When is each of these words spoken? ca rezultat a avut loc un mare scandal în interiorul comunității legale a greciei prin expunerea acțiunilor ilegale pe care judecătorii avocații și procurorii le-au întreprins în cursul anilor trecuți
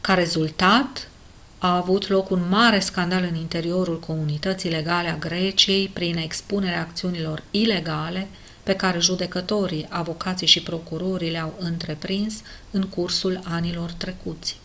ca 0.00 0.14
rezultat 0.14 1.08
a 1.58 1.76
avut 1.76 2.08
loc 2.08 2.30
un 2.30 2.48
mare 2.48 2.80
scandal 2.80 3.22
în 3.22 3.34
interiorul 3.34 4.00
comunității 4.00 4.70
legale 4.70 5.08
a 5.08 5.16
greciei 5.16 5.88
prin 5.88 6.16
expunerea 6.16 6.80
acțiunilor 6.80 7.42
ilegale 7.50 8.28
pe 8.62 8.76
care 8.76 8.98
judecătorii 8.98 9.86
avocații 9.90 10.46
și 10.46 10.62
procurorii 10.62 11.30
le-au 11.30 11.54
întreprins 11.58 12.40
în 12.70 12.88
cursul 12.88 13.40
anilor 13.44 13.92
trecuți 13.92 14.60